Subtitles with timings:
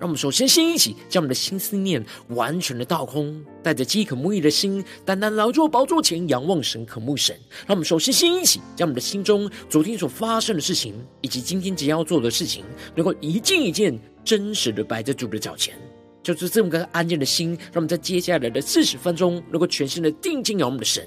[0.00, 7.36] 让我们首先先一起将我们的心思念完全的倒空，带着饥渴慕义的心，单单来到宝座前仰望神、渴慕神。
[7.66, 12.64] 让我们首先先一起将我们的心中昨天所发生的事情，以及今天即将要做的事情，
[12.96, 15.74] 能够一件一件真实的摆在主的脚前，
[16.22, 17.50] 就是这么个安静的心。
[17.64, 21.06] 让我们在接下来的四十分钟，能够全心的定睛仰望我们的神。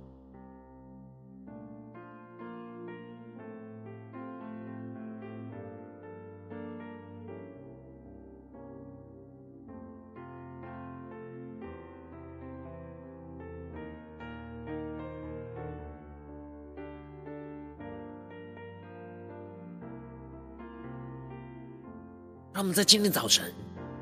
[22.61, 23.51] 让我们在今天早晨，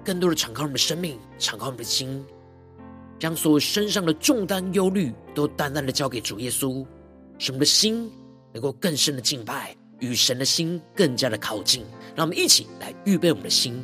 [0.04, 2.22] 更多的敞开我们的生命，敞开我们的心，
[3.18, 6.86] 将所有身上的重担、忧虑，都淡淡的交给主耶稣，
[7.38, 8.12] 使我们的心
[8.54, 11.86] 能够更深的敬拜，与神的心更加的靠近。
[12.18, 13.82] 让我们一起来预备我们的心。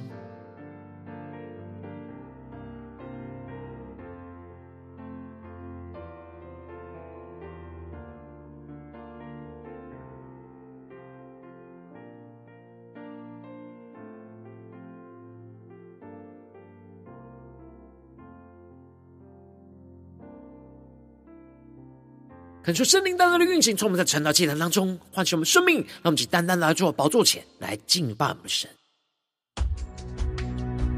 [22.66, 28.68] 恳求圣灵单单的运行，从我们在晨祷祭坛当中唤醒我们生命，让我们去单单来做宝座前来敬拜我们的神。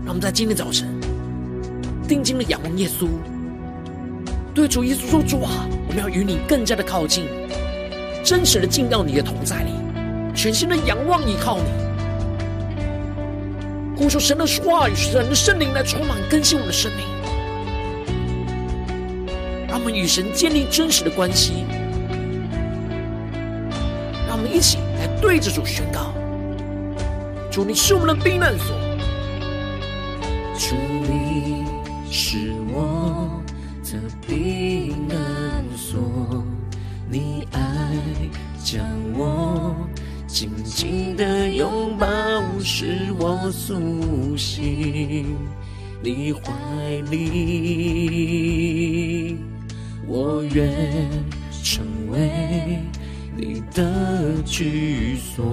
[0.05, 0.87] 让我们在今天早晨
[2.07, 3.09] 定睛的仰望耶稣，
[4.55, 7.25] 对主耶稣说：“主啊，我们要与你更加的靠近，
[8.23, 9.71] 真实的进到你的同在里，
[10.33, 11.65] 全心的仰望依靠你。
[13.97, 17.05] 呼求神的话语，神的圣灵来充满更新我们的生命。”
[19.77, 21.63] 让我们与神建立真实的关系，
[24.27, 26.11] 让我们一起来对着主宣告：
[27.51, 28.73] 主，你是我们的避难所；
[30.57, 30.75] 主，
[31.07, 31.63] 你
[32.09, 33.39] 是我
[33.83, 36.43] 的避难所。
[37.07, 37.61] 你爱
[38.63, 38.83] 将
[39.13, 39.75] 我
[40.25, 42.07] 紧紧的拥抱，
[42.63, 45.37] 使我苏醒
[46.01, 46.41] 你怀
[47.11, 48.37] 里。
[50.07, 50.73] 我愿
[51.63, 52.79] 成为
[53.35, 55.45] 你的居所，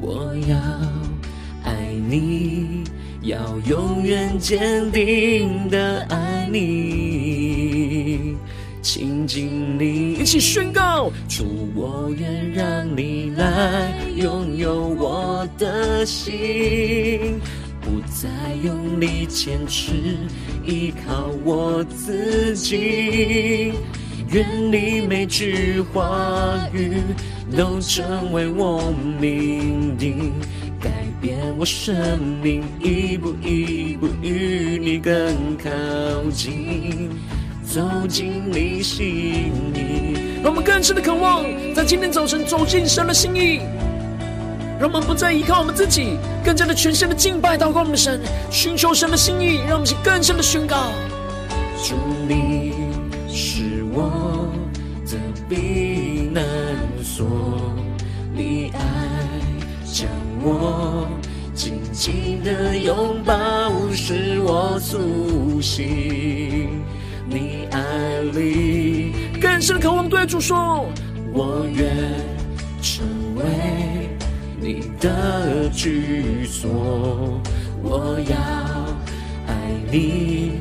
[0.00, 0.56] 我要
[1.64, 2.84] 爱你，
[3.22, 8.36] 要永远坚定的爱你，
[8.80, 17.40] 亲近你，一起宣告：主，我愿让你来拥有我的心。
[18.20, 18.28] 再
[18.62, 19.92] 用力坚持，
[20.62, 23.72] 依靠我自己。
[24.30, 26.98] 愿你每句话语
[27.56, 30.34] 都成为我命定，
[30.78, 35.70] 改变我生命，一步一步与你更靠
[36.30, 37.08] 近，
[37.64, 40.18] 走进你心里。
[40.42, 41.42] 让我们更深的渴望，
[41.74, 43.60] 在今天早晨走进神的心意。
[44.80, 48.18] 让我们不再依靠我们自己，更加的全心的敬拜祷告我们的神，
[48.50, 50.90] 寻求神的心意，让我们去更深的宣告：
[51.84, 51.94] 主，
[52.26, 52.72] 你
[53.28, 54.48] 是我
[55.04, 55.18] 的
[55.50, 56.42] 避难
[57.04, 57.26] 所，
[58.32, 58.80] 你爱
[59.84, 60.08] 将
[60.42, 61.06] 我
[61.54, 63.34] 紧紧的拥抱，
[63.92, 66.82] 使我苏醒
[67.28, 70.88] 你爱里，更深的渴望对主说：
[71.34, 72.29] 我愿。
[74.72, 77.42] 你的居所，
[77.82, 78.36] 我要
[79.48, 79.52] 爱
[79.90, 80.52] 你，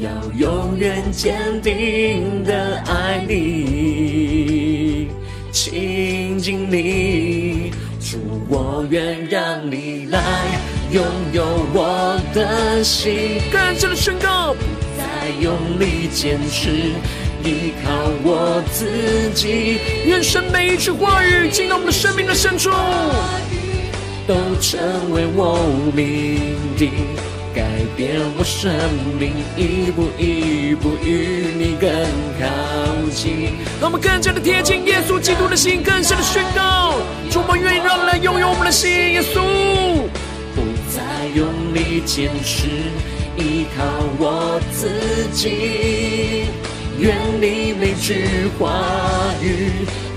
[0.00, 5.10] 要永远坚定的爱你，
[5.52, 7.70] 亲近你，
[8.00, 8.18] 主，
[8.48, 10.20] 我愿让你来
[10.90, 13.40] 拥有我的心。
[13.52, 14.60] 更深的宣告，不
[14.98, 16.90] 再用力坚持。
[17.44, 17.90] 依靠
[18.22, 22.70] 我自己，愿神每一句话语进到我们的生命的深处，
[24.26, 25.58] 都成为我
[25.94, 26.92] 命定，
[27.52, 27.64] 改
[27.96, 28.72] 变我生
[29.18, 31.90] 命，一步一步与你更
[32.38, 32.46] 靠
[33.10, 33.50] 近。
[33.80, 36.94] 让我们更加的贴近耶稣基督的心，更深的宣告：
[37.28, 39.42] 主，我们愿意让人来拥有我们的心，耶稣，
[40.54, 40.62] 不
[40.94, 41.02] 再
[41.34, 42.68] 用力坚持，
[43.36, 43.82] 依靠
[44.18, 46.46] 我自己，
[47.02, 48.70] 愿你每句话
[49.42, 49.72] 语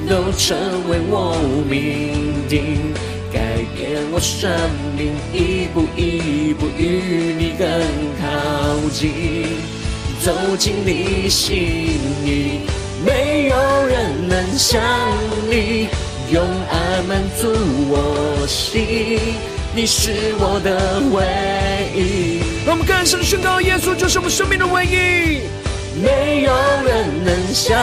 [0.08, 0.56] 都成
[0.88, 1.36] 为我
[1.68, 2.94] 命定。
[3.34, 3.42] 改
[3.76, 4.52] 变我生
[4.96, 7.68] 命，一步一步与你更
[8.22, 9.48] 靠近，
[10.22, 12.62] 走进你心里，
[13.04, 13.58] 没有
[13.88, 14.80] 人能像
[15.50, 15.88] 你，
[16.32, 17.52] 用爱满足
[17.90, 19.18] 我心，
[19.76, 22.40] 你是我的唯一。
[22.64, 25.42] 让我们更深的宣告：耶稣就是我们生命的唯一，
[26.02, 26.52] 没有
[26.86, 27.82] 人能像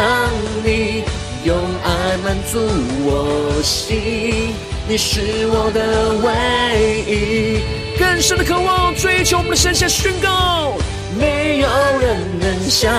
[0.63, 1.03] 你，
[1.45, 2.59] 用爱满足
[3.05, 4.55] 我心。
[4.87, 5.81] 你是我的
[6.23, 7.63] 唯一，
[7.99, 10.75] 更深的渴望追求我们的神，先宣告，
[11.19, 11.69] 没有
[12.01, 12.93] 人能像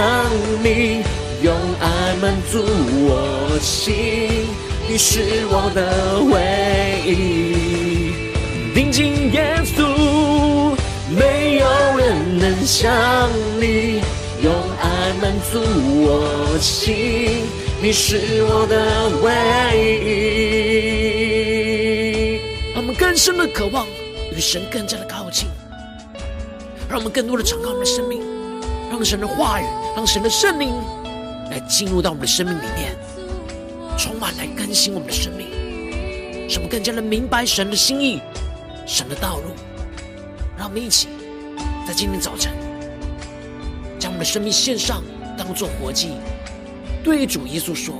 [0.63, 1.03] 你，
[1.43, 4.47] 用爱满足我心。
[4.89, 10.75] 你是我的唯一，定睛耶稣，
[11.15, 11.67] 没有
[11.97, 12.91] 人能像
[13.59, 14.01] 你，
[15.33, 15.59] 满足
[16.05, 17.47] 我心。
[17.81, 19.33] 你是我的唯
[21.09, 22.39] 一。
[22.71, 23.87] 让我们更深的渴望
[24.31, 25.47] 与神更加的靠近，
[26.87, 28.21] 让我们更多的敞开我们的生命，
[28.91, 29.63] 让神的话语，
[29.95, 30.71] 让神的圣灵
[31.49, 32.95] 来进入到我们的生命里面，
[33.97, 35.47] 充满来更新我们的生命，
[36.47, 38.21] 使我们更加的明白神的心意、
[38.85, 39.45] 神的道路。
[40.55, 41.07] 让我们一起
[41.87, 42.53] 在今天早晨，
[43.97, 45.03] 将我们的生命献上，
[45.37, 46.09] 当做活祭，
[47.03, 47.95] 对主耶稣说。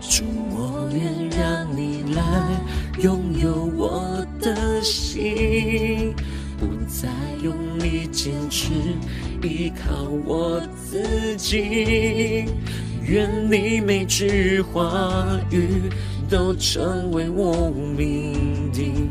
[0.00, 2.22] 主，我愿让你来
[3.00, 6.14] 拥有我的心，
[6.58, 7.08] 不再
[7.42, 8.72] 用力坚持，
[9.42, 12.44] 依靠我自己。
[13.04, 15.90] 愿你每句话语
[16.28, 19.10] 都成为我命定，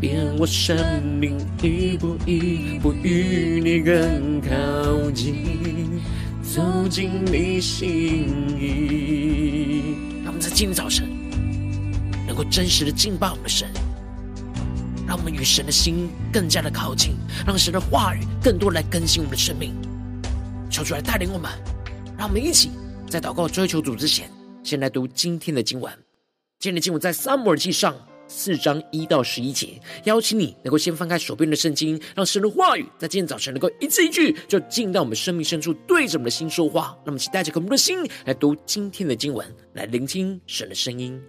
[0.00, 6.00] 变我生命，一步一步与你更靠近，
[6.42, 9.96] 走进你心意。
[10.22, 11.08] 让我们在今天早晨
[12.26, 13.68] 能够真实的敬拜我们的神。
[15.06, 17.16] 让我们与神的心更加的靠近，
[17.46, 19.74] 让神的话语更多来更新我们的生命。
[20.70, 21.50] 求主来带领我们，
[22.16, 22.70] 让我们一起
[23.08, 24.30] 在祷告追求主之前，
[24.62, 25.92] 先来读今天的经文。
[26.60, 27.96] 今天的经文在撒母耳记上
[28.28, 29.80] 四章一到十一节。
[30.04, 36.96] 邀请你能够先翻开手边的圣经，让神的话语在今天早晨能够一字一句，就进到我们生命深处，对着我们的心说话。
[37.04, 41.20] 那么，请带着我们的心来读今天的经文，来聆听神的声音。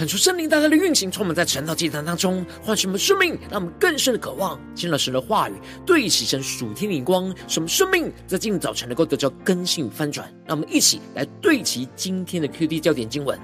[0.00, 5.52] 看出圣灵大大的运行，充满在晨祷祭坛当中，唤醒我们生命，让我们更深的渴望进入神的话语，
[5.84, 10.26] 对齐神属天灵光，使我们生命在今早晨能够得到更新与翻转。
[10.46, 13.38] 让我们一起来对齐今天的 QD 焦点经文，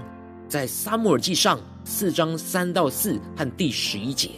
[0.49, 4.31] 在撒母耳记上四章三到四和第十一节，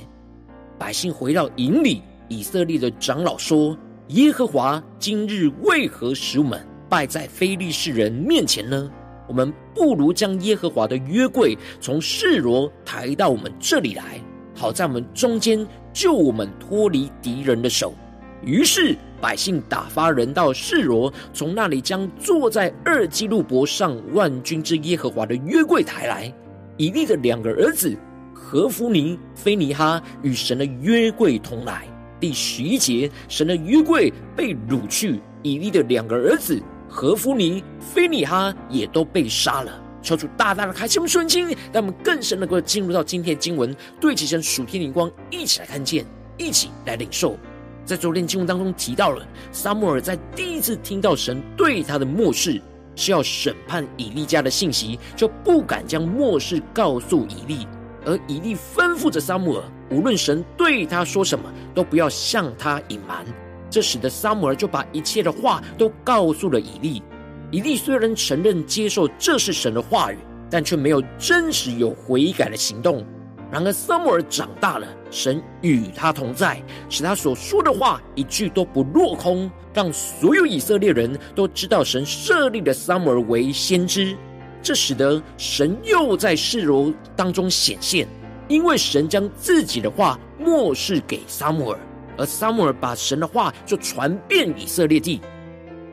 [0.77, 8.91] 百姓回到营里，以色列的长老说：“耶和华今日为何使我们败在非利士人面前呢？”
[9.29, 14.21] 我们不如将耶和华的约柜从示罗抬到我们这里来，
[14.55, 17.95] 好在我们中间救我们脱离敌人的手。
[18.43, 26.33] 于是百姓打发人到示罗，从那里将坐在二基路伯上万军之耶和华的约柜抬来。
[26.77, 27.97] 以利的两个儿子
[28.33, 31.87] 何弗尼、非尼哈与神的约柜同来。
[32.21, 36.63] 第十一节，神的约柜被掳去，以利的两个儿子。
[36.89, 39.85] 何夫尼、菲尼哈也都被杀了。
[40.01, 46.07] 求主大大的开启我们顺经，让我们更深能够进入到今天的经文，对齐神属天灵光，一起来看见，
[46.39, 47.37] 一起来领受。
[47.85, 52.61] 在昨天经文当中提到了，撒母耳在第一次听到神对他的漠视
[52.95, 57.67] 是要审判以利家的信息，就不敢将漠视告诉以利，
[58.05, 63.27] 而以利吩咐着撒母耳，无论神对他说什么，都不要向他隐瞒。
[63.71, 67.03] 这使得撒母耳就把一切的话都告诉了以利。
[67.51, 70.19] 以利虽然承认接受这是神的话语，
[70.51, 73.05] 但却没有真实有悔改的行动。
[73.51, 84.15] 然而撒母耳长大了，神与他同在，使他所说的话一句都不落空，让所有以色列人都知道神设立了撒母耳为先知。
[84.61, 88.07] 这使得神又在示罗当中显现，
[88.49, 91.81] 因为神将自己的话默示给撒母耳。
[92.19, 95.21] 而撒母耳把神的话就传遍以色列地。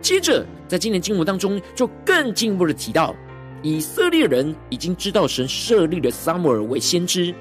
[0.01, 3.15] 接着，在今年经文当中，就更进一步的提到，
[3.61, 7.33] 以色列人已经知道神设立了撒母耳为先知。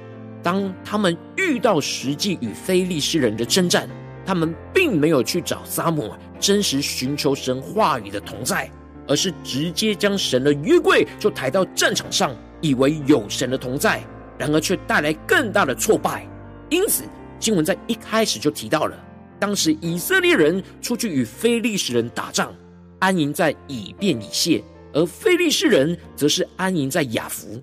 [0.43, 3.89] 当他们遇到实际与非利士人的征战，
[4.27, 8.71] 他们并没有去找撒母耳真实寻求神话语的同在，
[9.09, 14.03] 而是直接将神的约柜就抬到战场上，以为有神的同在，
[14.39, 16.27] 然而却带来更大的挫败。
[16.71, 17.05] 因此，
[17.45, 18.99] 经文在一开始就提到了，
[19.39, 22.55] 当时以色列人出去与非利士人打仗，
[23.01, 27.63] 安营在以便以谢，而非利士人则是安营在雅弗。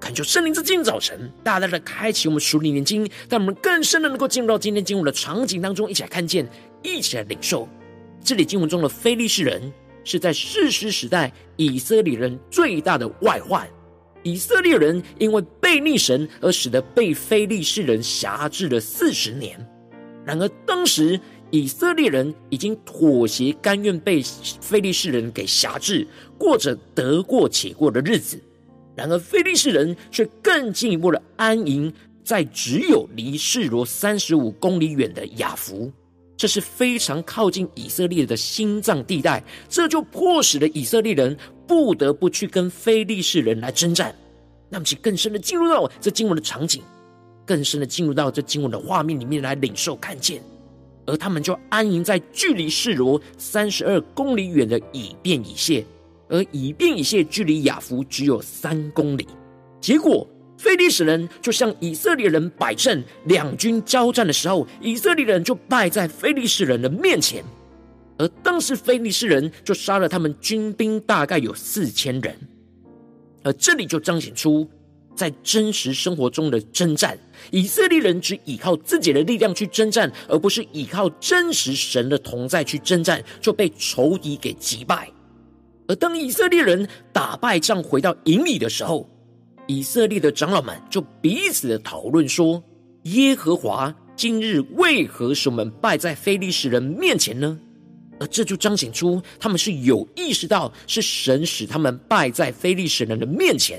[0.00, 6.44] 恳求圣灵在今天早晨大大的开启我们属灵眼睛，让我们更深的能够进入到今天经文的场景当中，一起来看见，
[6.82, 7.68] 一起来领受。
[8.24, 9.72] 这里经文中的非利士人
[10.02, 13.68] 是在士师时代以色列人最大的外患。
[14.26, 19.56] 以色列人因为背逆神而使得被非利士人辖制了四十年。
[20.24, 21.20] 然而当时
[21.52, 24.20] 以色列人已经妥协，甘愿被
[24.60, 26.04] 非利士人给辖制，
[26.36, 28.36] 过着得过且过的日子。
[28.96, 31.92] 然而非利士人却更进一步的安营
[32.24, 35.92] 在只有离示罗三十五公里远的雅弗，
[36.36, 41.36] 这是非常靠近以色列的心脏地带，这就迫使了以色列人。
[41.68, 44.14] 不得不去跟非利士人来征战，
[44.68, 46.80] 那么，请更深的进入到这经文的场景，
[47.44, 50.40] 更深的进入到这经文的画面里面来领受看见，
[51.06, 55.84] 而他们就安营在距离示罗三十二公里远的以便以谢，
[56.28, 59.26] 而以便以谢距离雅弗只有三公里。
[59.80, 60.24] 结果，
[60.56, 67.44] 非利士人就向以色列人摆阵，两军交战的时候，以色列人就败在非利士人的面前。
[68.18, 72.34] 而当时非利士人就杀了他们军兵，大概有四千人。
[73.44, 74.66] 而这里就彰显出，
[75.14, 77.18] 在真实生活中的征战，
[77.50, 85.10] 以色列人只依靠自己的力量去征战，而不是依靠真实神的同在去征战，就被仇敌给击败。
[85.86, 89.08] 而当以色列人打败仗回到营里的时候，
[89.66, 92.62] 以色列的长老们就彼此的讨论说
[93.04, 97.58] ：“耶和华今日为何使我们败在非利士人面前呢？”
[98.18, 103.78] 而这就彰显出他们是有意识到是神使他们败在非利士人的面前，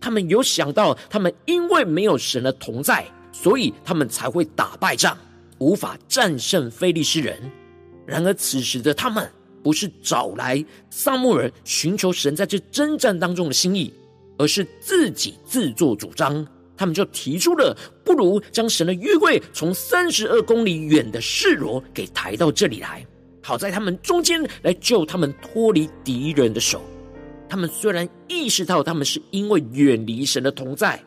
[0.00, 5.16] 他们有想到他们因为没有神的同在，所以他们才会打败仗，
[5.58, 7.40] 无法战胜非利士人。
[8.04, 9.30] 然而此时的他们
[9.62, 13.90] 不是找来撒母耳寻求神在这征战当中的心意，
[14.38, 23.04] 而是自己自作主张，他们就提出了不如将神的约柜从三十二公里远的示罗给抬到这里来。
[23.42, 26.82] 好在他们中间来救他们脱离敌人的手。
[27.48, 31.02] 他们虽然意识到他们是因为远离神的同在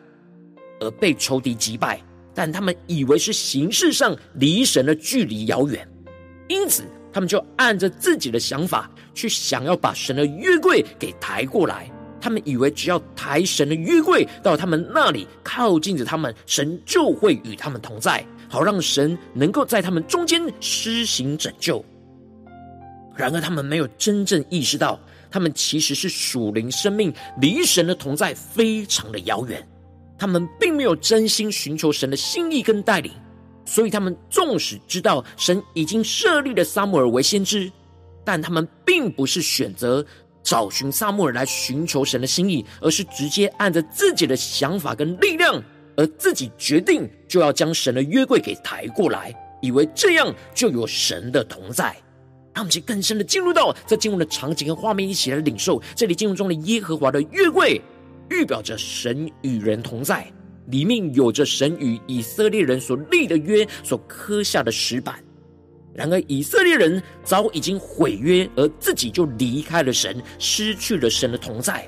[0.80, 2.02] 而被仇敌击败，
[2.34, 5.88] 但他们以为是形式上离神的距离遥远，
[6.48, 11.88] 因此他们就按着自己的想法去想要把神的约柜给抬过来。
[12.22, 21.84] 他们以为只要抬神的约柜到他们那里，靠近着他们，神就会与他们同在，好让神能够在他们中间施行拯救。
[23.16, 25.00] 然而，他们没有真正意识到，
[25.32, 29.60] 他们其实是属灵生命离神的同在非常的遥远。
[30.16, 33.10] 他们并没有真心寻求神的心意跟带领，
[33.64, 37.68] 所以他们纵使知道神已经设立了撒母耳为先知，
[38.24, 40.06] 但他们并不是选择。
[40.42, 45.62] 找寻撒母耳来寻求神的心意，而是直接按着自己的想法跟力量，
[45.96, 51.96] 而自己决定就要将神的约柜给抬过来，以为这样就有神的同在。
[52.54, 57.80] 让我们去更深的进入到这进入的场景和画面，一起来领受这里进入中的耶和华的约柜，
[58.28, 60.30] 预表着神与人同在，
[60.66, 65.22] 里面有着神与以色列人所立的约所刻下的石板。
[65.94, 71.86] 然而，以色列人早已经毁约，而自己就离开了神，失去了神的同在。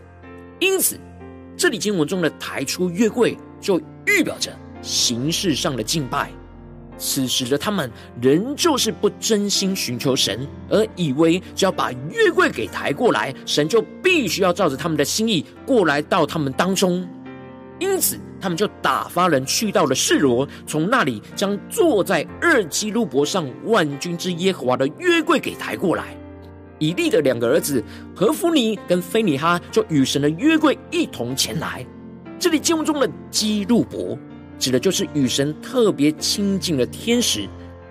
[0.60, 0.98] 因此，
[1.56, 6.30] 这里经文中的抬出约柜，就预表着形式上的敬拜。
[6.96, 7.90] 此时的他们
[8.22, 17.06] 仍旧是不真心寻求神，而以为只要把约柜给抬过来，神就必须要照着他们的心意过来到他们当中。
[17.80, 26.14] 因此，他们就打发人去到了示罗，从那里将坐在二基路伯上万军之耶和华的约柜给抬过来。
[26.78, 27.82] 以利的两个儿子
[28.14, 31.86] 何弗尼跟非尼哈就与神的约柜一同前来。
[32.38, 34.18] 这里经文中的基路伯，
[34.58, 37.48] 指的就是与神特别亲近的天使，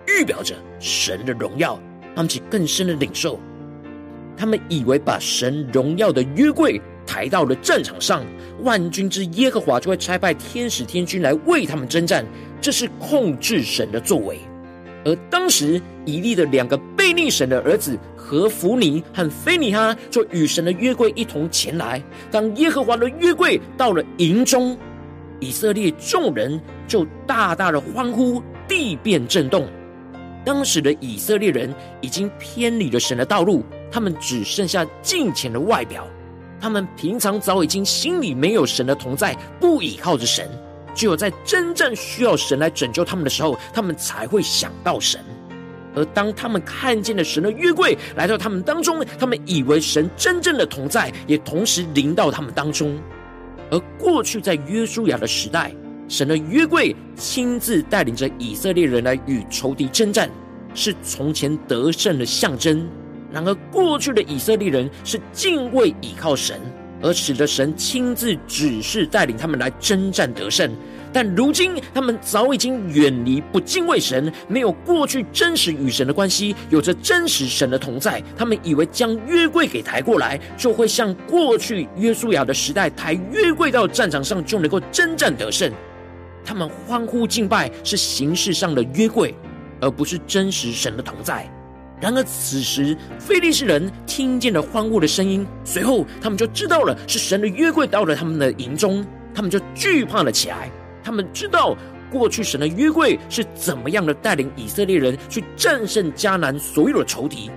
[0.08, 1.80] 预表着神的荣耀。
[2.16, 3.40] 他们起更深的领受，
[4.38, 6.80] 他们以为把神荣耀的约柜。
[7.14, 8.26] 抬到了战场上，
[8.64, 12.26] 万军之耶和华就会差派天使天军来为他们征战，
[12.60, 14.40] 这是控制神的作为。
[15.06, 22.02] 而当时以利的两个悖逆神的儿子何弗尼和非尼哈就与神的约柜一同前来。
[22.32, 24.76] 当耶和华的约柜到了营中，
[25.40, 29.68] 以色列众人就大大的欢呼，地变震动。
[30.44, 31.72] 当时的以色列人
[32.02, 36.08] 已经偏离了神的道路，他们只剩下敬虔的外表。
[36.64, 40.50] 他们平常早已经心里没有神的同在，不倚靠着神，
[40.96, 45.20] 只有在真正需要神来拯救他们的时候，他们才会想到神。
[45.94, 52.98] 而当他们看见了神的约柜来到他们当中，他们以为神真正的同在也同时临到他们当中。
[53.70, 55.70] 而过去在约书亚的时代，
[56.08, 60.30] 神的约柜亲自带领着以色列人来与仇敌征战，
[60.74, 62.88] 是从前得胜的象征。
[63.34, 66.62] 然而，过去的以色列人是敬畏倚靠神，
[67.02, 70.72] 而使得神亲自指示带领他们来征战得胜。
[71.12, 78.22] 但如今，他们早已经远离，不敬畏神，没有过去真实与神的关系，有着真实神的同在。
[78.38, 85.72] 他们以为将约柜给抬过来，就会像过去约书亚的时代抬约柜到战场上就能够征战得胜。
[86.46, 89.34] 他们欢呼敬拜是形式上的约柜，
[89.82, 91.48] 而不是真实神的同在。
[92.02, 100.70] 然而，此时非利士人听见了欢呼的声音，随后他们就知道了是神的约柜到了他们的营中，他们就惧怕了起来。
[101.02, 101.78] 他们知道
[102.12, 107.50] 过去神的约柜是怎么样的带领以色列人去战胜迦南所有的仇敌，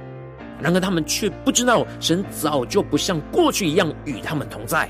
[0.61, 4.88] 然而他们却不知道神早就不像过去一样与他们同在。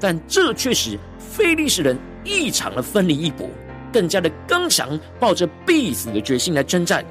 [0.00, 3.48] 但这却使非利士人异常的奋力一搏，
[3.92, 7.04] 更加的刚强，抱着必死的决心来征战。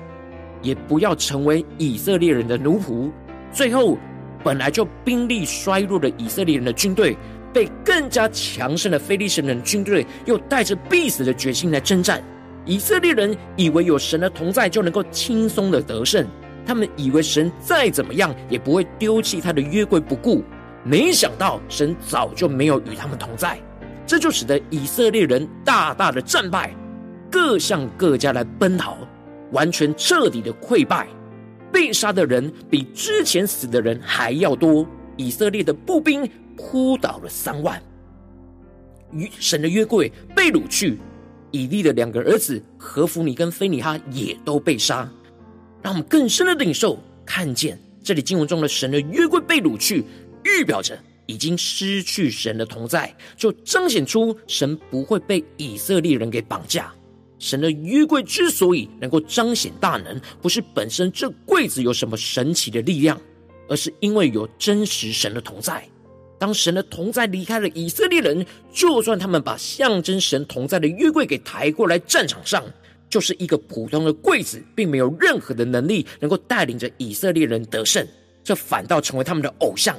[0.67, 3.10] 也不要成为以色列人的奴仆。
[3.53, 3.97] 最后，
[4.43, 7.15] 本来就兵力衰弱的以色列人的军队，
[7.53, 12.21] 被更加强盛的非利士人军队，又带着必死的决心来征战。
[12.65, 16.27] 以色列人以为有神的同在就能够轻松的得胜，
[16.65, 20.43] 他们以为神再怎么样也不会丢弃他的约柜不顾，
[20.84, 23.58] 没想到神早就没有与他们同在，
[24.06, 26.75] 这就使得以色列人大大的战败，
[27.32, 28.97] 各向各家来奔逃。
[29.51, 31.07] 完全彻底的溃败，
[31.71, 34.88] 被杀的人比之前死的人还要多。
[35.15, 37.81] 以色列的步兵扑倒了三万，
[39.12, 40.99] 与神的约柜被掳去。
[41.49, 45.10] 以利的两个儿子何弗尼跟非尼哈也都被杀。
[45.81, 50.03] 让我们更深的领受，看见这里经文中的神的约柜被掳去，
[50.43, 56.93] 预表着已经失去神的同在，就彰显出神不会被以色列人给绑架。
[57.39, 63.19] 神的约柜之所以能够彰显大能，不是本身这柜子有什么神奇的力量，
[63.67, 65.88] 而是因为有真实神的同在。
[66.39, 72.63] 当神的同在离开了以色列人，就算他们把象征神同在的约柜给抬过来战场上，
[73.10, 78.08] 就是一个普通的柜子，并没有任何的能力能够带领着以色列人得胜，
[78.43, 79.95] 这反倒成为他们的偶像。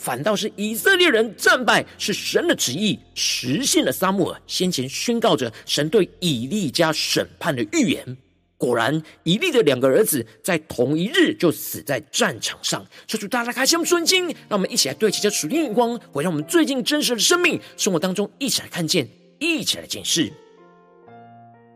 [0.00, 3.92] 反倒是以色列人战败，是神的旨意实现了。
[3.92, 8.16] 撒母耳先前宣告着神对以利家审判的预言，
[8.56, 12.82] 果然以利的两个儿子在同一日就死在战场上。
[13.06, 19.06] 求主大家开箱顺经，让我们一起来对齐这属天眼光，回让我们最近真实的生命生活当中一起来看见，
[19.38, 20.32] 一起来检视。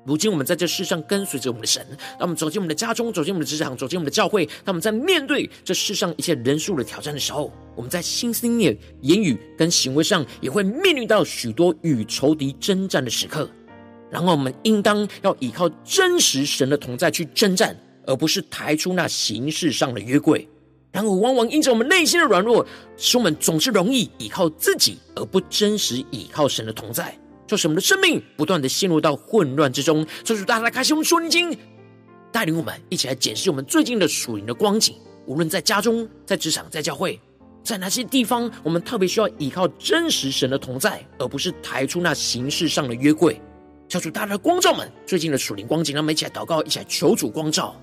[0.06, 1.84] 如今我们在这世上跟随着我们的神，
[2.18, 4.44] 当我们走进我们的家中，走进我们的职场，走进我们的教会。
[4.46, 13.48] 当我们在面对这世上一切人数的挑战的时候，我们在心思念、言语跟行为上，也会面临到许多与仇敌征战的时刻。
[14.10, 17.74] 然后我们应当要依靠真实神的同在去征战，
[18.06, 20.46] 而不是抬出那形式上的约柜。
[20.92, 22.64] 然后往往因着我们内心的软弱，
[22.96, 27.18] 使我们总是容易依靠自己，而不真实依靠神的同在。
[27.46, 31.56] 就是我们的生命不断的陷入到混乱之中，所以大家开启我们属灵经，
[32.32, 34.96] 带领我们一起来检视我们最近的属灵的光景。
[35.26, 37.18] 无论在家中、在职场、在教会，
[37.62, 43.40] 在哪些地方，我们特别需要依靠真实神的同在，而不是抬出那形式上的约柜。
[43.88, 47.78] 求主大家的光照们最近的属灵光景，让我们一起来祷告，一起来求主光照。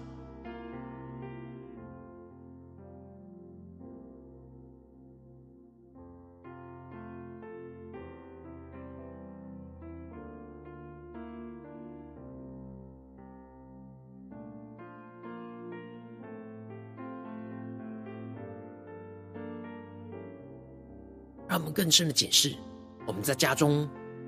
[21.71, 22.53] 更深的检视，
[23.05, 23.87] 我们在家中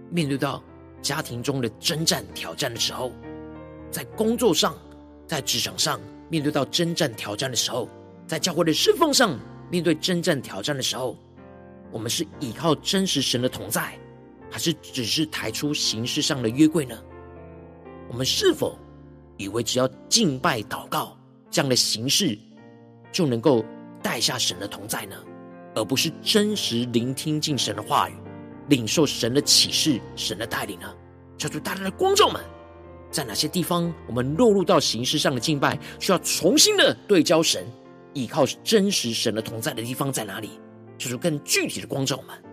[0.10, 0.64] 面对到
[1.02, 3.12] 家庭中的征战挑战的时候，
[3.92, 4.76] 在工作上、
[5.28, 7.90] 在职场上面对到征战挑战的时候，
[8.26, 9.38] 在教会的侍奉上
[9.70, 11.18] 面对征战挑战的时候，
[11.92, 13.98] 我们是依靠真实神的同在，
[14.50, 16.98] 还是只是抬出形式上的约柜呢？
[18.10, 18.78] 我们是否
[19.38, 21.18] 以为只要敬拜祷告
[21.50, 22.38] 这样的形式，
[23.12, 23.66] 就能够
[24.02, 25.16] 带下神的同在呢？
[25.76, 28.14] 而不是真实聆听进神的话语，
[28.70, 30.94] 领受神的启示、神的带领呢？
[31.38, 32.42] 求主大量的光照们，
[33.12, 37.66] 在哪些地方我们落入到形式上的敬拜，需要重新的对焦神，
[38.14, 40.52] 依靠真实神的同在的地方在哪里？
[40.98, 42.53] 求主更具体的光照们。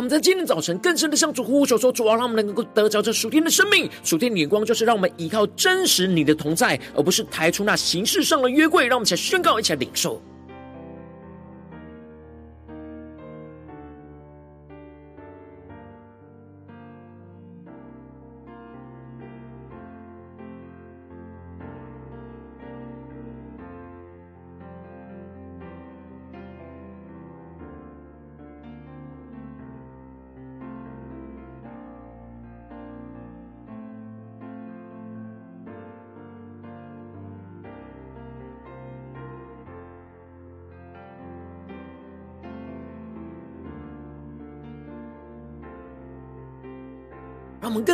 [0.00, 8.86] 我们在今天早晨更深的向主呼求说：主啊，让我们能够得着这属天的生命，属天的眼光，就是让我们依靠真实你的同在，而不是抬出那形式上的约柜。
[8.86, 10.18] 让我们一起来宣告，一起来领受。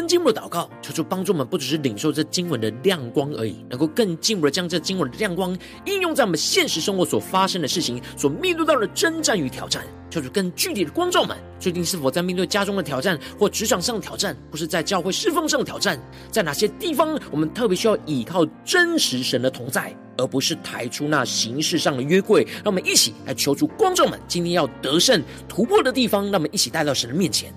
[0.07, 9.85] 进一步的祷告，求主帮助我们，不只是领受这经文的亮光而已，能够更进一步的将这经文的亮光应用在我们现实生活所发生的事情、所面对到的征战与挑战。
[10.09, 16.01] 求主更具体的光照们，最近是否在面对家中的挑战，或职场上的挑战，或是在教会侍奉上的挑战？
[16.31, 22.47] 在哪些地方，我们特别需要依靠真实神的同在，而不是抬出那形式上的约柜？
[22.64, 27.53] 让我们一起来求主光照们，今天要得胜突破的地方，让我们一起带到神的面前。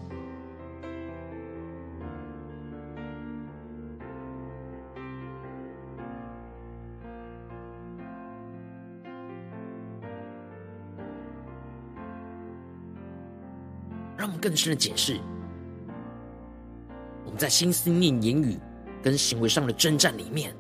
[14.30, 15.20] 们更深的检视，
[17.26, 18.58] 我们在心思念、言语
[19.02, 20.56] 跟行为上的征战里面，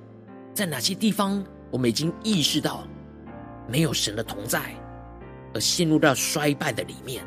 [0.54, 2.88] 在哪些地方我们已经意识到
[3.68, 4.76] 没有神的同在，
[5.54, 7.24] 而陷入到衰败的里面。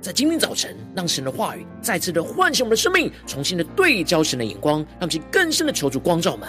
[0.00, 6.32] 在今天早晨，让神的话语再次的唤醒我们的生命，重新的对焦神的眼光，让其更深的求主光照。
[6.32, 6.48] 我们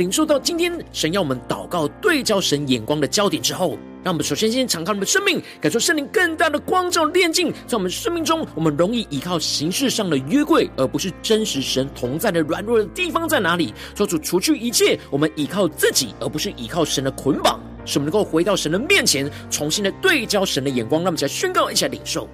[0.00, 13.74] 领受到今天神要我们祷告对焦神眼光的焦点之后，让我们首先先敞开我们的生命，感受圣灵更大的光照炼净，在我们生命中，我们容易依靠形式上的约柜，而不是真实神同在的软弱的地方在哪里？
[13.94, 17.60] 求主除去一切我们依靠自己，而不是依靠神的捆绑。
[17.84, 21.02] 使我们能够回到神的面前，重新的对焦神的眼光。
[21.02, 22.26] 让我们一起来宣告，一起来领受。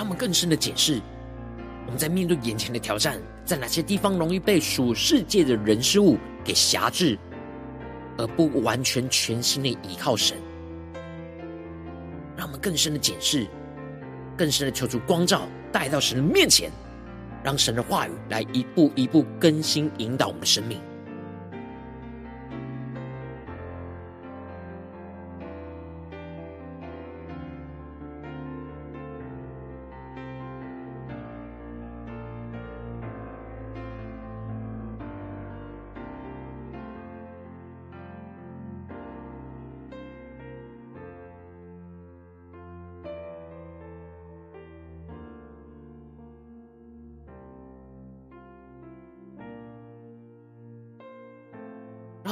[0.00, 0.98] 让我们更深的解释，
[1.84, 7.18] 我们在面对眼前的挑战，在哪些地方容易被属世界的人事物给辖制，
[8.16, 10.38] 而不完全全心的依靠神。
[12.34, 13.46] 让我们更深的解释，
[14.38, 16.70] 更深的求助光照，带到神的面前，
[17.44, 20.80] 让神的话语来一步一步更新引导我们的生命。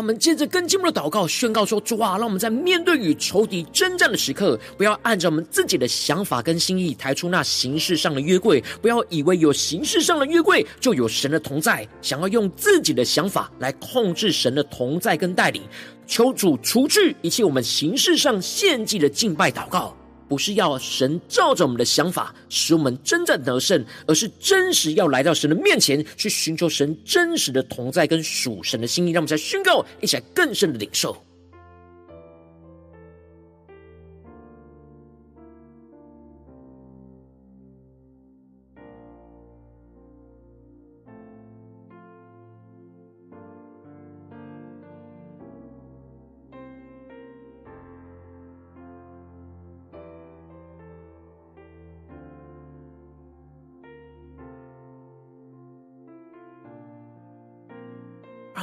[0.08, 15.60] 我们接着更进一步的祷告，宣告说：主啊，让我们在面对与仇敌征战的时刻，不要按照我们自己的想法跟心意抬出那形式上的约柜，不要以为有形式上的约柜就有神的同在，想要用自己的想法来控制神的同在跟带领。
[16.06, 19.94] 求主除去一切我们形式上献祭的敬拜祷告。
[20.28, 31.16] 不是要神照着我们的想法使我们真正得胜，而是真实要来到神的面前去寻求神真实的同在跟属神的心意，让我们在宣告，一起来更深的领受。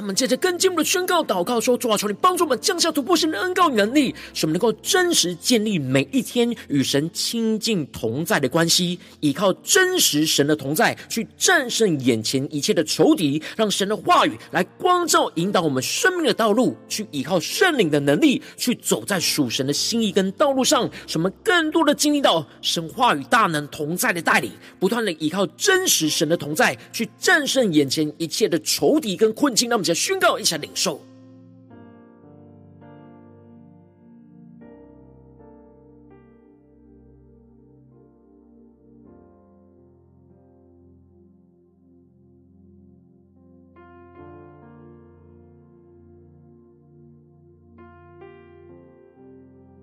[0.06, 29.68] 我们借着更进一步的宣告、祷告说：主啊，求你帮助我们降下突破性的恩膏与能力，使我们能够真实建立每一天与神亲近同在的关系，依靠真实神的同在去战胜眼前一切的仇敌，让神的话语来光照引导我们生命的道路，去依靠圣灵的能力去走在属神的心意跟道路上，使我们更多的经历到神话语大能同在的带领，不断的依靠真实神的同在去战胜眼前一切的仇敌跟困境。
[29.68, 31.02] 那么宣告一下领受，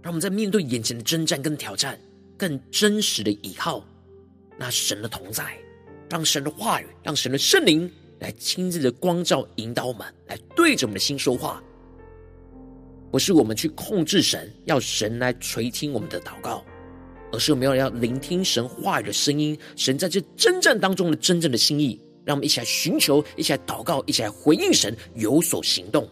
[0.03, 1.99] 让我们在面对眼前的征战跟挑战，
[2.37, 3.83] 更真实的依靠
[4.59, 5.57] 那神的同在，
[6.11, 7.91] 让神的话语，让神的圣灵。
[8.23, 11.61] 来亲自的光照引导我们，来对着我们的心说话，
[13.11, 16.65] 不是我们去控制神，要神来垂听我们的祷告，
[17.33, 26.09] 而是我们要要聆听神话语的声音，神在这征战当中的真正的心意，让我们一起来寻求，一起来祷告，一起来回应神，有所行动。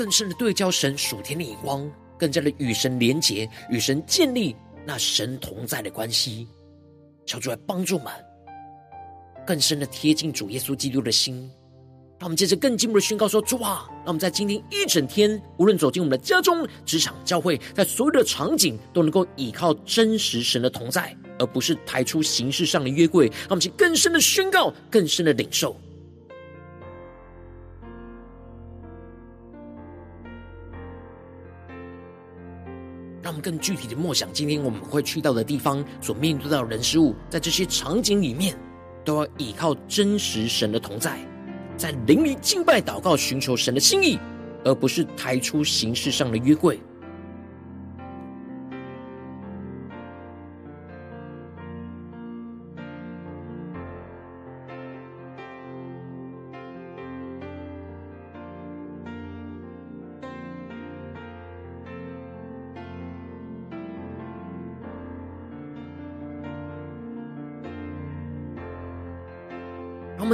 [0.00, 1.86] 更深的对焦神属天的眼光，
[2.18, 6.48] 更加的与神连结，与神建立那神同在的关系。
[7.26, 8.10] 求主来帮助我们，
[9.46, 11.50] 更深的贴近主耶稣基督的心。
[12.18, 23.26] 让我们接着更进一步的宣告说：主啊，让我们在今天一整天，无论走进我们的家中、职场、教会，在所有的场景，都能够依靠真实神的同在，而不是抬出形式上的约柜。
[23.26, 25.78] 让我们去更深的宣告，更深的领受。
[33.40, 38.54] 更具体的默想，今天我们会去到的地方，所面对到的人事物，在这些场景里面，
[39.04, 41.18] 都要依靠真实神的同在，
[41.76, 44.18] 在灵里敬拜、祷告、寻求神的心意，
[44.64, 46.78] 而不是抬出形式上的约会。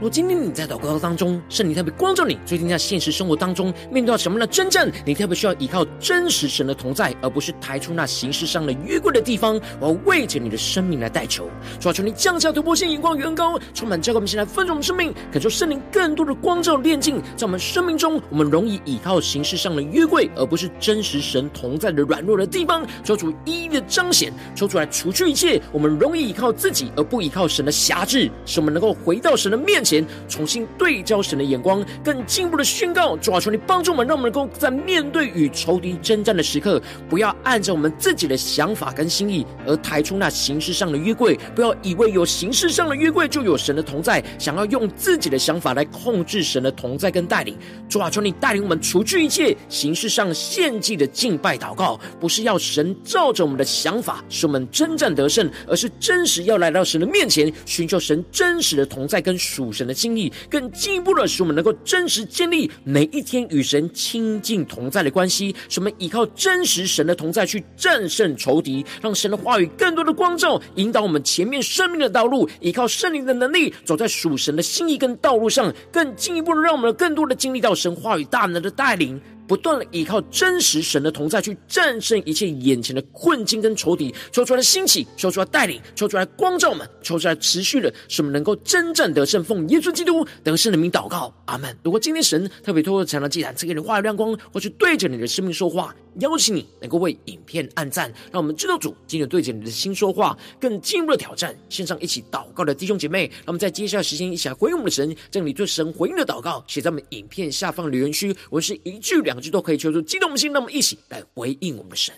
[0.00, 9.60] 如果今天你在祷告当中，圣灵特别光照你，最近在现实生活当中面对到什么样的征战，你特别需要依靠真实神的同在，而不是抬出那形式上的约柜的地方。
[9.78, 22.86] 我要为着你的生命来代求，主啊，求你降下突破性眼光，远高充满教会，我们现在分盛我们生命，感受圣灵更多的光照炼净，在我们生命中，我们容易依靠形式上的约柜，而不是真实神同在的软弱的地方。
[23.04, 29.89] 求主一一的彰显，求主来除去一切我们容易依靠自己而不依靠神的辖制，使我们能够回到神的面前。
[29.90, 47.56] 前重新对焦神的眼光，更进一步的宣告：主啊，求你帮助我们，让我们能够在面对与仇敌征战的时刻，不要按照我们自己的想法跟心意而抬出那形式上的约柜，不要以为有形式上的约柜就有神的同在，想要用自己的想法来控制神的同在跟带领。
[47.88, 79.18] 主啊，求你带领我们除去一切形式上献祭的敬拜祷告，不是要神照着我们的想法使我们征战得胜，而是真实要来到神的面前，寻求神真实的同在跟属神的心意，更进一步的使我们能够真实建立每一天与神亲近同在的关系，使我们依靠真实神的同在去战胜仇敌，让神的话语更多的光照，引导我们前面生命的道路，依靠圣灵的能力，走在属神的心意跟道路上，更进一步的让我们更多的经历到神话语大能的带领。
[79.50, 91.76] 不断的依靠真实神的同在，去战胜一切眼前的困境跟仇敌，求出来兴起，求出来带领，求出来光照我们，求出来持续的使我们能够真正得胜，奉耶稣基督得胜的名祷告，阿门。
[91.82, 101.52] 如果今天神特别透过这样的祭坛赐给你话语亮光，或是对着你的生命说话，邀请你能够为影片按赞，让我们知道主今天对着你的心说话，更进一步的挑战。
[101.68, 109.39] 线上一起祷告的弟兄姐妹，让我们在接下来时间一起来回应我们的神，将你对神回应的祷告写在我们影片下方留言区，我是一句两。
[109.48, 112.12] 都可以求出激动的心，那么一起来回应我们的神。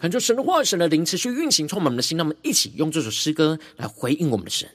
[0.00, 2.16] 恳求神的话，神的灵持续运行，充满我们的心。
[2.16, 4.66] 让我们一起用这首诗歌来回应我们的神，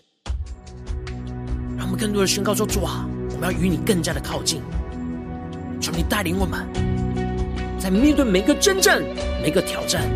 [1.75, 4.61] 让我们更多的宣告说：主啊，我们要与你更加的靠近。
[5.81, 6.63] 求你带领我们，
[7.79, 9.01] 在面对每个征战、
[9.41, 10.07] 每个挑战，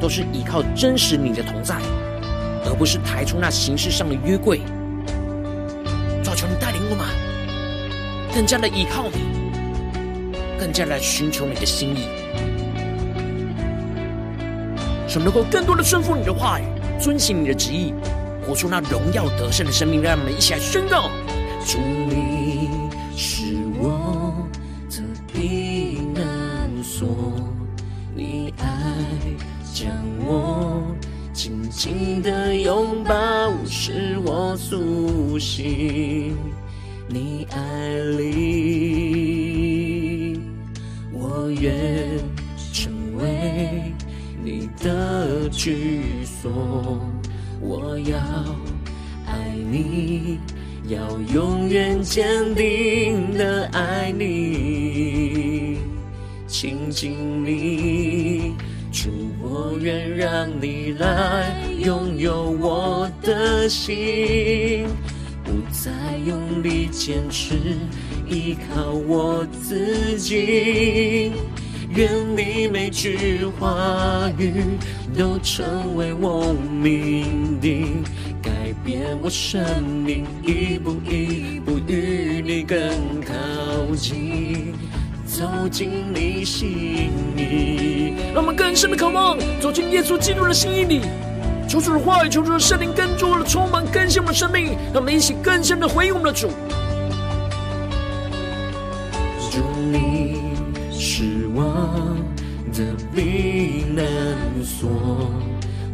[0.00, 1.78] 都是依靠真实你的同在，
[2.64, 4.60] 而不是抬出那形式上的约柜。
[6.24, 9.18] 主啊，求你带领我们，更加的依靠你，
[10.58, 12.08] 更加来寻求你的心意。
[15.14, 16.64] 怎么能够更多的顺服你的话语，
[17.00, 17.94] 遵行你的旨意，
[18.44, 20.02] 活出那荣耀得胜的生命。
[20.02, 21.08] 让我们一起来宣告：
[21.64, 22.68] 主，你
[23.16, 23.44] 是
[23.78, 24.34] 我
[24.90, 25.00] 的
[25.32, 27.32] 避难所，
[28.12, 28.66] 你爱
[29.72, 29.86] 将
[30.26, 30.82] 我
[31.32, 36.36] 紧紧的拥抱，使我苏醒。
[37.06, 39.60] 你爱里，
[41.12, 42.13] 我愿。
[44.84, 47.00] 的居所。
[47.58, 48.18] 我要
[49.26, 50.38] 爱你，
[50.86, 55.78] 要永远坚定的爱你，
[56.46, 58.52] 亲近你。
[58.92, 59.08] 主，
[59.42, 64.86] 我愿让你来拥有我的心，
[65.42, 65.90] 不再
[66.26, 67.54] 用力坚持，
[68.28, 71.32] 依靠我自己。
[71.96, 74.64] 愿你每句话语
[75.16, 78.02] 都成为我命定，
[78.42, 78.50] 改
[78.84, 79.62] 变我生
[80.04, 82.78] 命，一步一步与你更
[83.20, 84.74] 靠近。
[85.24, 91.00] 走进你心里，让我们更深的渴望走进耶稣基督的心意里，
[91.68, 96.32] 求主的话语，求主的圣灵更多的充满更新我们的生命，让我们一起更深的回应我们的。
[96.32, 96.48] 主，
[101.54, 102.16] 我
[102.72, 102.82] 的
[103.14, 104.04] 避难
[104.64, 104.90] 所，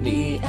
[0.02, 0.48] 你爱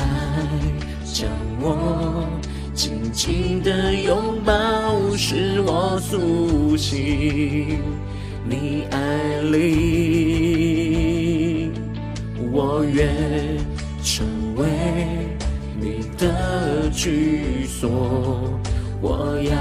[1.04, 2.26] 将我
[2.74, 7.80] 紧紧的拥抱，使我苏醒。
[8.44, 9.62] 你爱里，
[12.52, 13.08] 我愿
[14.02, 14.66] 成为
[15.80, 18.60] 你的居所。
[19.02, 19.56] 我要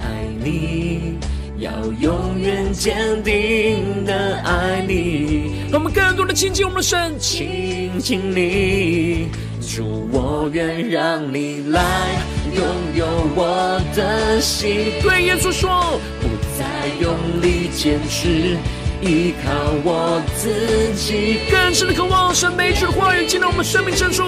[0.00, 1.18] 爱你，
[1.58, 5.66] 要永远坚定的爱你。
[5.70, 9.28] 让我们更多的亲近我们的神，亲近你，
[9.60, 11.82] 主，我愿让你来
[12.54, 14.92] 拥有我的心。
[15.02, 16.00] 对耶稣说。
[16.20, 16.28] 不
[16.58, 16.64] 再
[17.00, 18.56] 用力坚持，
[19.02, 19.50] 依靠
[19.84, 24.22] 我自己，更深的渴望神每一句话语进到我们生命深处，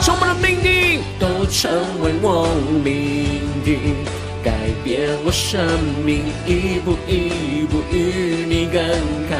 [0.00, 1.70] 使我们的命定都成
[2.02, 2.48] 为我
[2.82, 3.96] 命定，
[4.42, 4.52] 改
[4.84, 5.60] 变我生
[6.04, 8.82] 命，一步一步与你更
[9.30, 9.36] 靠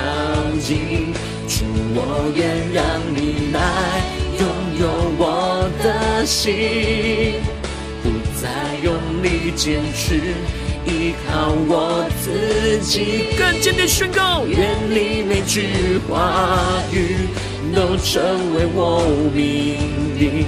[0.60, 1.12] 近。
[1.48, 1.64] 主，
[1.94, 2.82] 我愿让
[3.14, 3.58] 你来
[4.38, 4.42] 拥
[4.80, 4.82] 有
[5.18, 7.40] 我的心，
[8.02, 8.48] 不再
[8.82, 10.34] 用力坚持。
[10.84, 17.28] 依靠我自己，更坚定宣告，愿你每句话语
[17.72, 18.20] 都成
[18.54, 19.78] 为我命
[20.18, 20.46] 定，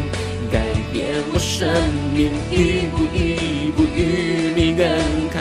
[0.51, 0.61] 改
[0.93, 1.69] 变我生
[2.13, 4.44] 命，一步一步与
[4.77, 4.87] 更
[5.31, 5.41] 靠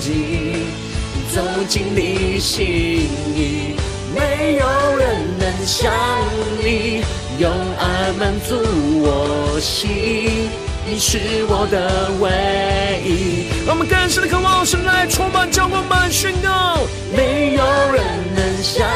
[0.00, 0.66] 近，
[1.32, 2.64] 走进你心
[3.34, 3.76] 里，
[4.14, 5.92] 没有人能像
[6.62, 7.02] 你，
[7.38, 8.56] 用爱满足
[9.02, 10.50] 我心。
[10.88, 12.30] 你是我的唯
[13.04, 16.78] 一，我们更深的渴望神来充满教我们宣告，
[17.16, 18.04] 没有人
[18.34, 18.86] 能像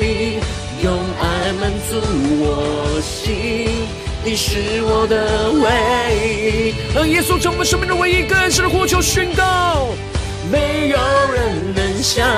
[0.00, 0.40] 你，
[0.82, 2.00] 用爱满足
[2.40, 3.77] 我心。
[4.28, 5.64] 你是我的唯
[6.68, 9.88] 一，让耶稣成为生命的唯一，更深的呼求宣告，
[10.52, 10.98] 没有
[11.32, 12.28] 人能像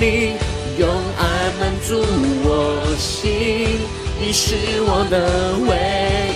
[0.00, 0.32] 你，
[0.76, 2.02] 用爱满足
[2.42, 3.78] 我心。
[4.20, 5.70] 你是我的唯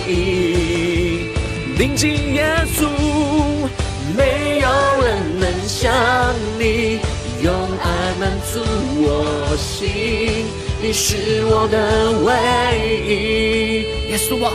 [0.09, 1.27] 一。
[1.77, 2.87] 临近耶稣，
[4.15, 4.69] 没有
[5.03, 5.93] 人能像
[6.57, 6.99] 你，
[7.43, 8.61] 用爱满足
[9.01, 10.45] 我心。
[10.81, 12.31] 你是我的唯
[13.05, 14.53] 一，耶稣啊，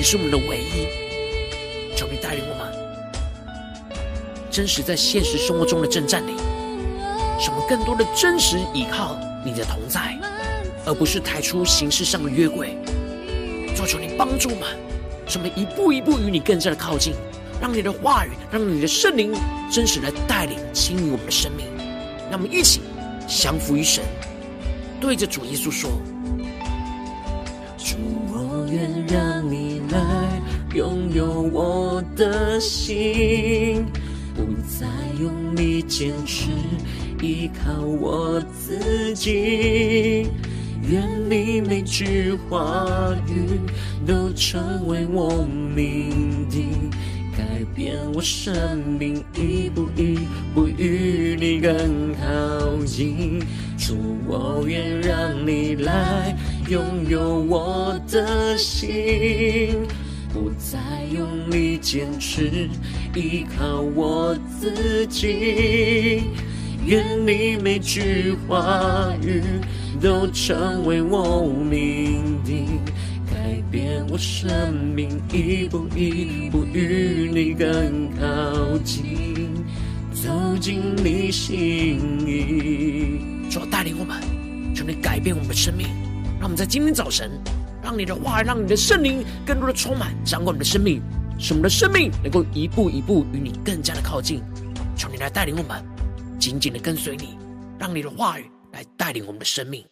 [0.00, 0.88] 你是我们的唯一。
[1.94, 3.92] 求你带领我们，
[4.50, 6.32] 真实在现实生活中的征战里，
[7.38, 10.18] 使我们更多的真实依靠你的同在，
[10.86, 12.78] 而不是抬出形式上的约柜。
[13.76, 14.68] 求求你帮助我们。
[15.34, 17.12] 我们一步一步与你更加的靠近，
[17.60, 19.34] 让你的话语，让你的圣灵
[19.70, 21.66] 真实来带领、清理我们的生命。
[22.30, 22.80] 让我们一起
[23.28, 24.02] 降服于神，
[24.98, 25.90] 对着主耶稣说
[27.76, 27.96] ：“主，
[28.32, 30.40] 我愿让你来
[30.74, 33.86] 拥有我的心，
[34.34, 34.86] 不再
[35.20, 36.50] 用力坚持，
[37.20, 40.28] 依靠我自己。”
[40.90, 43.60] 愿你每句话语
[44.06, 46.90] 都成为我命定，
[47.36, 50.18] 改变我生命，一步一
[50.54, 53.40] 步与你更靠近。
[53.76, 53.94] 主，
[54.26, 56.34] 我愿让你来
[56.70, 59.74] 拥有我的心，
[60.32, 60.78] 不再
[61.12, 62.68] 用力坚持，
[63.12, 66.22] 依靠我自己。
[66.86, 69.42] 愿你每句话语
[70.00, 72.78] 都成为我命定，
[73.26, 79.48] 改变我生命，一步一步与你更靠近，
[80.12, 83.20] 走进你心里。
[83.50, 84.22] 主带领我们，
[84.72, 85.88] 求你改变我们的生命，
[86.40, 87.30] 让我们在今天早晨，
[87.82, 91.02] 让你的话，让你的圣灵更多的充满，掌管我们的生命，
[91.38, 94.42] 使我们的生命能够一步一步与你更加的靠近。
[94.96, 95.84] 求你来带领我们，
[96.38, 97.36] 紧紧的跟随你，
[97.78, 99.84] 让你的话语来带领我们的生命。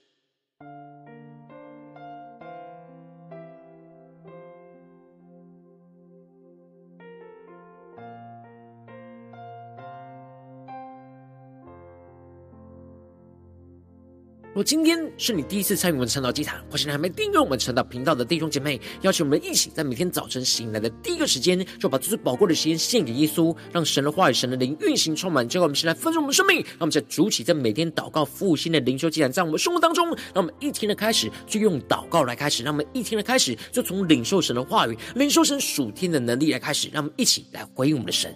[14.58, 38.34] 若今天是你第一次参与我们晨祷祭坛，或是你还没订阅我们晨祷频道的弟兄姐妹，邀请我们一起在每天早晨醒来的第一个时间，就把最宝贵的时间献给耶稣，让神的话语、神的灵运行充满，结果我们先来分盛我们生命，让我们在主起，在每天祷告复兴的灵修祭坛，在我们生活当中，让我们一天的开始就用祷告来开始，让我们一天的开始就从领受神的话语、领受神属天的能力来开始，让我们一起来回应我们的神。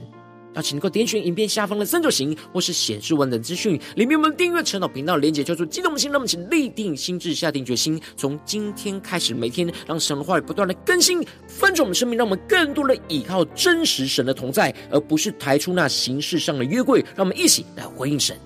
[0.54, 6.10] 邀请能够点选影片下方的三角形，或是显示文本资讯里面我们订阅陈老频道连结，叫做激动的心。
[6.12, 17.00] 那么请立定心智，下定决心，从今天开始，每天让神的话语不断的更新，翻转我们生命，让我们更多的依靠真实神的同在，而不是抬出那形式上的约柜。
[17.16, 18.36] 让我们一起来回应神。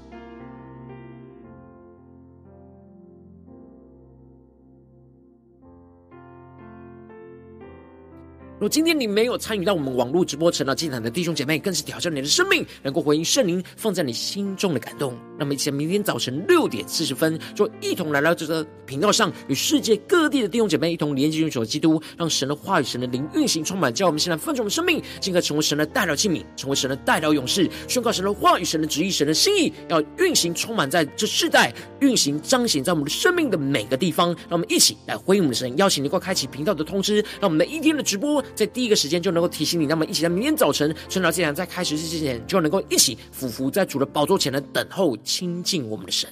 [8.58, 15.14] 若今天你没有参与到我们网络直播晨祷祭坛的弟兄姐妹，更是挑战你的生命，能够回应圣灵放在你心中的感动。
[15.38, 34.28] 那么，一起明天早晨六点四十分，就一同来到这个频道上，与世界各地的弟兄姐妹一同连接、拥有基督，让神的话语、神的灵运行充满，叫我们现在分盛我们生命，进而成为神的代祷器皿，成为神的代祷勇士，宣告神的话语、神的旨意、神的心意，要运行充满在这世代，运行彰显在我们的生命的每个地方。
[34.28, 38.42] 让我们一起来回应我们的神，邀请你快开启频道的通知，让我们每一天的直播。
[38.54, 46.28] 在第一个时间就能够提醒你，那么一起在明天早晨趁着既然在开始之前，就能够一起俯伏在主的宝座前的等候亲近我们的神。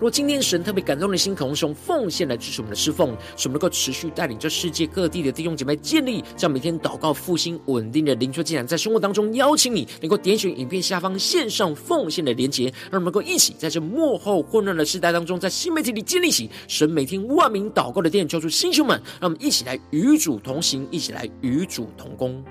[0.00, 22.42] 若今天神特别感动的心，可能是用奉献来支持我们的侍奉，使我们能够持续带领着世界各地的弟兄姐妹建立这样每天祷告复兴稳定的灵修祭坛，在生活当中邀请你能够点选影片下方线上奉献的连结，让我们能够一起在这幕后混乱的时代当中，在新媒体里建立起神每天万名祷告的殿，求主弟兄们，让我们一起来与主同行，一起来与主同工。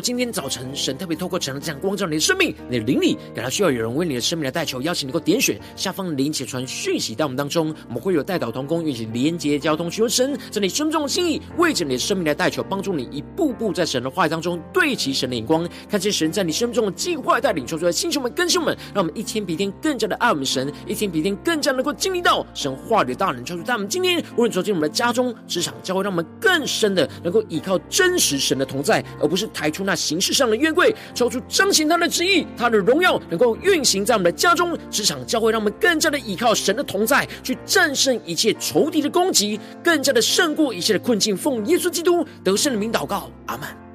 [0.00, 41.34] 今天早晨神特别透过晨祷这样光照你的生命，你的灵里感到需要有人为你的生命来代求，邀请你能够点选下方的连结传讯息到我们当中，我们会有代祷同工，运行连结交通，求神在你生命中的心意，为着你的生命来代求，帮助你一步步在神的话语当中对齐神的眼光，看见神在你生命中的计划带领，说出来，弟兄们、更新们，让我们一天比一天更加的爱我们神，一天比一天更加能够经历到神话语的大能，说出在我们今天无论走进我们的家中、职场、教会，让我们更深的能够依靠真实神的同在，而不是抬出那形式上的约柜，抽出彰显他的旨意，他的荣耀能够运行在我们的家中、职场、教会，让我们更加的依靠神的同在，去战胜一切仇敌的攻击，更加的胜过一切的困境。
[41.34, 43.87] 奉耶稣基督得胜的名祷告，阿门。